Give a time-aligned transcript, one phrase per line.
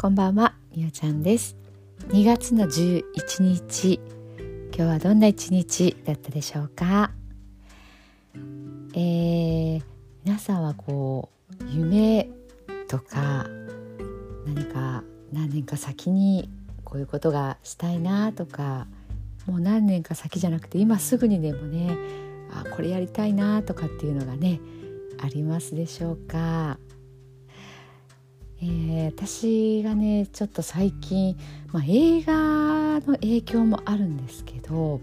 [0.00, 1.58] こんばんは、みおちゃんです。
[2.08, 4.00] 2月の11日
[4.74, 7.10] 今日はどんな一日だったでしょうか？
[8.94, 9.82] えー、
[10.24, 12.30] 皆さんはこう夢
[12.88, 13.46] とか
[14.46, 15.04] 何か
[15.34, 16.48] 何年か先に
[16.82, 18.86] こういうことがしたいなとか
[19.44, 21.94] もう何年か先じゃなくて今すぐにでもね
[22.50, 24.60] あこれやりたいなとかっていうのがね
[25.20, 26.78] ありますでしょうか？
[28.62, 31.36] えー、私がねちょっと最近、
[31.72, 32.34] まあ、映画
[33.00, 35.00] の影響もあるんですけど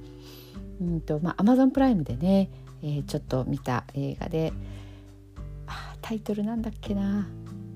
[0.80, 2.50] うんと、まあ、Amazon プライムでね、
[2.84, 4.54] えー、ちょっと見た映画で
[5.66, 7.28] あタイトルなんだっけな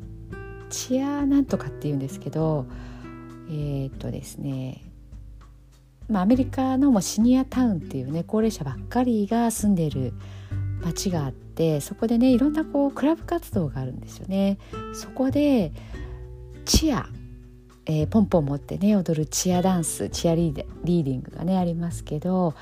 [0.70, 2.66] 「チアなんとか」っていうんですけど
[3.50, 4.84] えっ、とですね
[6.12, 10.14] まあ、アメリカのもシニアタウンっていうね高齢者ばっかりが住んでる
[10.84, 14.58] 街があってそこでねいろんなこうクラブ活動があるんですよね。
[14.94, 15.72] そこで
[16.66, 17.08] チア、
[17.86, 22.54] えー、ポンポン持ってね踊るチアダンスチアリーデリーディングがねありますけど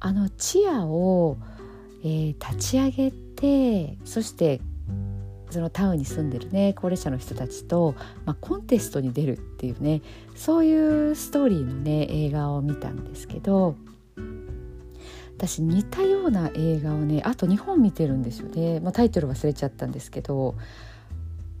[0.00, 1.38] あのチアを、
[2.04, 4.60] えー、立ち上げてそして
[5.50, 7.94] そのタウンに住んでるね高齢者の人たちと、
[8.26, 10.02] まあ、コンテストに出るっていうね
[10.34, 13.76] そういうストーリーのね映画を見たんですけど
[15.38, 20.56] 私似たような映画をねあと2本見てるんですよね、まあ、タイトル忘れちゃったんですけど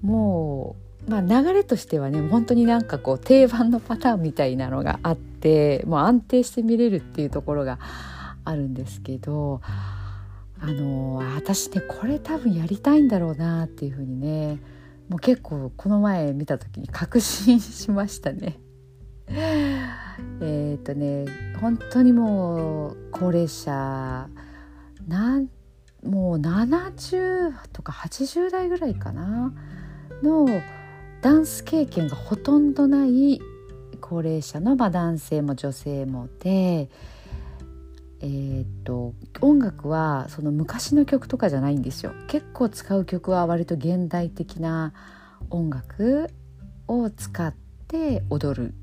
[0.02, 0.74] も
[1.06, 7.78] う、まあ、流れとしてはね本当になんかこう定番のパターンみたいなのがあってもう安定して見れるっていうところが
[8.44, 9.60] あるんですけど
[10.60, 14.58] あの私ねこれ多分やりたいんだろうなっていうふうにね
[15.08, 18.58] もう結構この前見た時に確信しましたね。
[20.40, 21.26] えっとね
[21.60, 24.28] 本当にもう高齢者
[25.06, 25.48] なん
[26.04, 29.52] もう70とか80代ぐらいかな
[30.22, 30.46] の
[31.20, 33.40] ダンス経験がほとんどない
[34.00, 36.88] 高齢者の、まあ、男性も女性もで、
[38.20, 42.12] えー、っと音楽はその昔の曲とかじゃないんですよ。
[42.28, 44.92] 結構使う曲は割と現代的な
[45.50, 46.30] 音楽
[46.86, 47.54] を使っ
[47.88, 48.74] て踊る。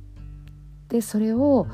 [0.89, 1.67] でそれを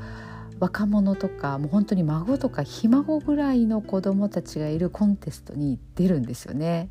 [0.58, 6.88] 若者とかもう本当に孫とかひ孫ぐらいの子供たちがいるコンテストに出るんですよね。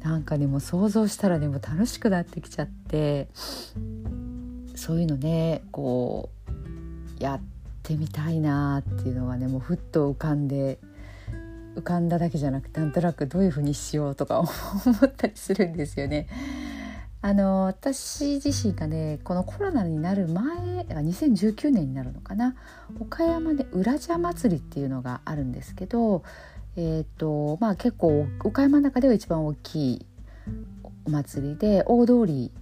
[0.00, 3.28] なんかねも想像したらねも楽しくなってきちゃって
[4.76, 6.28] そういうのねこ
[7.18, 7.40] うやっ
[7.82, 10.78] てみたいなっていうのがねもうふっと浮かんで
[11.76, 14.48] 浮かんだだけじゃなくてなんとなくどういうふうにしようとか思
[15.06, 16.28] ったりするんですよね。
[17.26, 20.46] あの私自身がねこのコロナになる前
[20.86, 22.54] 2019年になるのかな。
[23.00, 26.22] 岡山で裏茶祭りっていうのがあるんですけど、
[26.76, 30.06] えーとまあ、結構岡山の中では一番大きい
[31.04, 32.52] お祭りで大通り、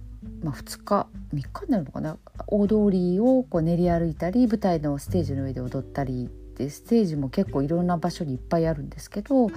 [0.41, 1.05] まあ、2日
[1.35, 2.17] 3日になるのかな。
[2.47, 6.27] 大通りをこう練り歩いたり舞台のステージの上で踊ったり
[6.57, 9.51] でステージも結構いろんな場所にいっぱいあるんですけど、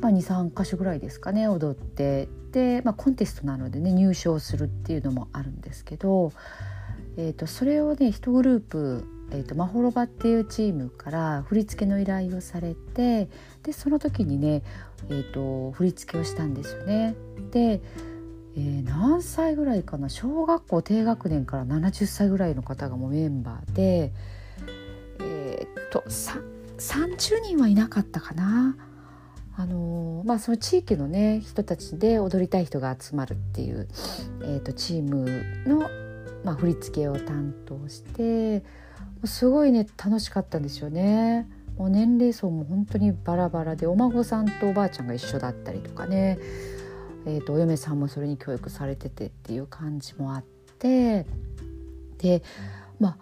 [0.00, 6.32] まあ、23か所ぐらいですかね踊ってで、まあ、コンテストなのでね入賞するっていうのもあるんですけど、
[7.16, 13.28] えー、とそれをね1グループえーと、マホロバっていうチームから振り付けの依頼をされて
[13.62, 14.62] でその時にね、
[15.10, 17.14] えーと、振り付けをしたんですよね。
[17.50, 17.82] で、
[18.56, 24.12] えー、何歳ぐらいかな小学校低学年から70歳ぐらいの方がもうメンバーで
[25.20, 28.76] えっ、ー、と30人はいなかったかな。
[29.58, 33.88] あのまあ、その地域のね人たちで踊りたい人が集まるっていう、
[34.42, 35.26] えーと、チーム
[35.66, 35.90] の、
[36.44, 38.62] まあ、振り付けを担当して
[39.24, 41.50] すごいね楽しかったんですよね。
[41.76, 46.38] もう年齢層も本当にバラバラでお孫さんとおばあちゃんが一緒だったりとかね、
[47.26, 50.44] えーと、お嫁さんもそれに教育されててっていう感じもあっ
[50.78, 51.26] て
[52.18, 52.44] で
[53.00, 53.16] まあ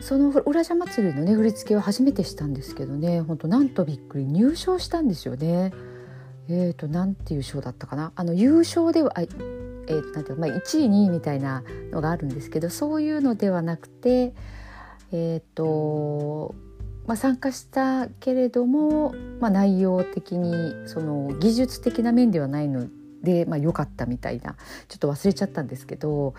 [0.00, 3.20] その裏社祭りのね振り付けは初めてしたんですけどね。
[3.20, 5.72] 本当なんとびっくり入賞したんですよね。
[6.48, 8.12] えーとなんていう賞だったかな。
[8.16, 14.34] あの優勝ではあえー、となんていうまあ、1位2位みたいなのがあるんですけどそういうのではなくて
[15.12, 16.54] え、ー、と、
[17.06, 22.86] まあ、参加したけれども、まあ、内容的にその技術的な面ではないの
[23.22, 24.56] で、まあ、良かったみたいな。
[24.88, 26.34] ちょっと忘れちゃったんですけど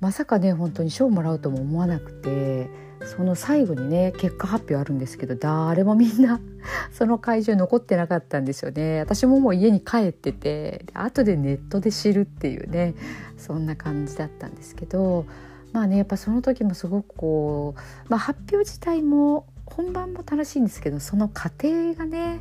[0.00, 2.68] まさかね本当に賞もらうとも思わなくて
[3.06, 6.40] その最後にね結果発表あるんですけど誰もみんな
[6.92, 9.00] その会場残ってなかったんですよね。
[9.00, 12.94] 私ももう家に帰ってて後でネットで知るっていうね
[13.36, 15.26] そんな感じだったんですけど
[15.72, 22.40] まあねやっぱその時もすごくこう、まあ、発表自体も本番も楽しいんですけどその過程がね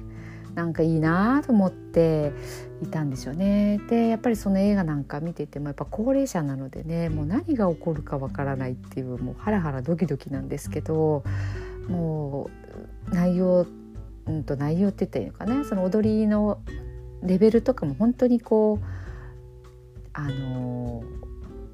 [0.56, 2.32] なんかいいなと思って
[2.82, 3.80] いたんですよね。
[3.90, 11.24] でやっぱりその映画なんか見ててもやっぱ高齢者なのでねもう何が起こるかわからないっていうもうハラハラドキドキなんですけど
[11.90, 12.50] も
[13.12, 13.68] う内容、
[14.28, 16.60] うんと内容って言ったらいいのかなその踊りの
[17.22, 18.86] レベルとかも本当にこう
[20.14, 21.04] あの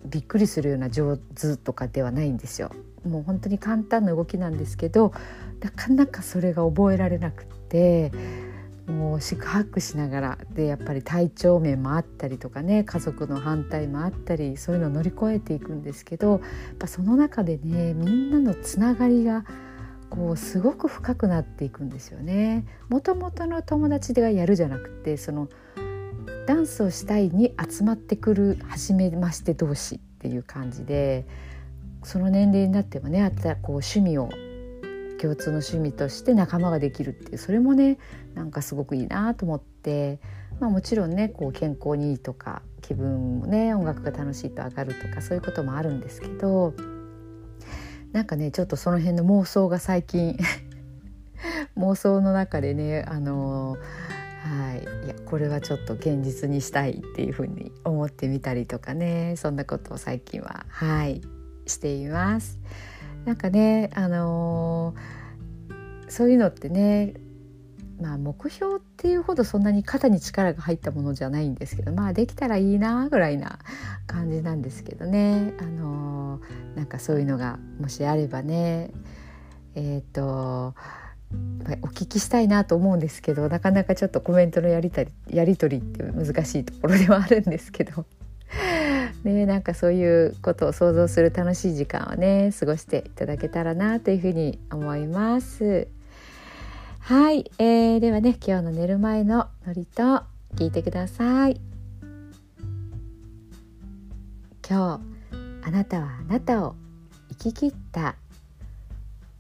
[0.06, 2.72] びっくりするような上手とかではないんですよ。
[3.08, 5.12] もう本当に簡単な動きなんですけど
[5.60, 8.12] なかなかそれが覚えられなくって
[8.92, 16.40] もう四苦八苦しながらでやっぱり体調面もあったりとかね家族の反対もあったりそういうのを乗り越えていくんですけどやっ
[16.80, 19.46] ぱその中でねみんなのつながりが
[20.10, 22.66] こうすごく深くなっていくんですよね。
[22.90, 25.48] もともとの友達ではやるじゃなくてその
[26.46, 31.26] ダンスをしたいに集まってくる初めまして同士っていう感じで
[32.04, 34.30] その年齢になってもねあったこう趣味を
[35.22, 38.00] 共通の趣味として仲間ができるっていうそれもね
[38.34, 40.20] なんかすごくいいなと思って、
[40.60, 46.74] まあ、もちろんねこう健康にいいとか気分もね音楽が楽しいと上がるとかそういうこともあるんですけど
[48.12, 50.38] なんかねちょっとその辺の妄想が最近
[51.78, 53.78] 妄想の中でねあの
[54.42, 61.22] はい、いやこれはちょっと現実にしたいっていうふうに思ってみたりとかねそんなことを最近ははい
[61.68, 62.60] しています。
[63.26, 67.14] なんかねあのー、そういうのってね
[68.02, 73.60] まあ目標っていうほどそんなに肩に力が入ったものじゃないんですけどまあできたらいいなぐらいな
[74.08, 75.54] 感じなんですけどね。
[75.60, 78.90] あのー、なんかそういうのがもしあればね
[79.76, 80.74] えっ、ー、と
[81.84, 88.06] お聞きしたいなと思うんですけどなかなかちょっとコメントのやりたりやり取りって難しいところではあるんですけど。
[89.30, 95.88] ねなんかそういうことを想像する楽しい時間をね過ごしていただけたらなというふうに思います。
[97.00, 100.24] はい、えー、ではね今日の寝る前のノリと
[100.56, 101.60] 聞いてください。
[104.68, 106.76] 今日あなたはあなたを
[107.30, 108.16] 生き切った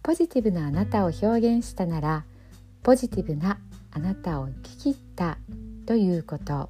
[0.03, 2.25] ポジティブなあなたを表現したなら
[2.83, 3.59] ポジティブな
[3.91, 5.37] あなたを生き切った
[5.85, 6.69] ということ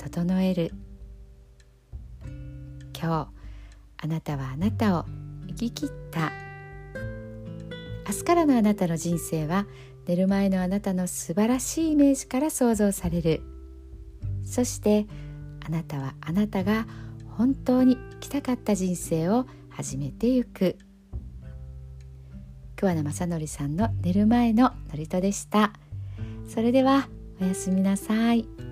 [0.00, 0.72] 整える。
[2.98, 3.28] 今日
[3.98, 5.04] あなたはあなたを
[5.46, 6.32] 生き切った。
[8.08, 9.66] 明日からのあなたの人生は
[10.06, 13.42] 寝る前のあなたの素晴らしいイメージから想像される。
[14.42, 15.06] そして
[15.66, 16.86] あなたはあなたが
[17.36, 20.78] 本当に生きたかった人生を始めてゆく。
[22.74, 25.74] 桑名正則さんの寝る前の祝詞でした。
[26.48, 27.06] それでは
[27.38, 28.69] おやすみなさい。